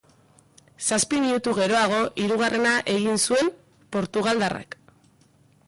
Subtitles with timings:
[0.85, 3.55] Zazpi minutu geroago hirugarrena egin zuen
[3.97, 4.77] portugaldarrak.